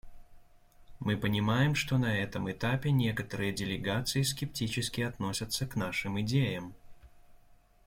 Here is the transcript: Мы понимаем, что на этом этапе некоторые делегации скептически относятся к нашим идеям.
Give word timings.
Мы 0.99 1.15
понимаем, 1.15 1.75
что 1.75 1.99
на 1.99 2.17
этом 2.17 2.49
этапе 2.49 2.89
некоторые 2.89 3.53
делегации 3.53 4.23
скептически 4.23 5.01
относятся 5.01 5.67
к 5.67 5.75
нашим 5.75 6.19
идеям. 6.21 6.73